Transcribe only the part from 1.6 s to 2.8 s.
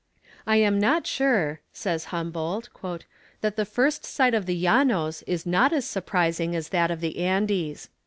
says Humboldt,